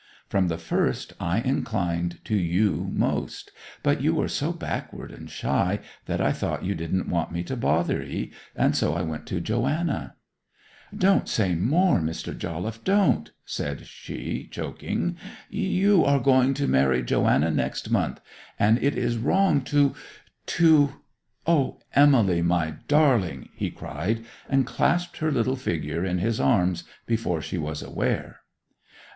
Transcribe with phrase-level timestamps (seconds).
[0.27, 3.51] From the first I inclined to you most,
[3.83, 5.77] but you were so backward and shy
[6.07, 9.39] that I thought you didn't want me to bother 'ee, and so I went to
[9.39, 10.15] Joanna.'
[10.97, 12.35] 'Don't say any more, Mr.
[12.35, 15.17] Jolliffe, don't!' said she, choking.
[15.51, 18.19] 'You are going to marry Joanna next month,
[18.57, 20.95] and it is wrong to—to—'
[21.45, 27.39] 'O, Emily, my darling!' he cried, and clasped her little figure in his arms before
[27.39, 28.39] she was aware.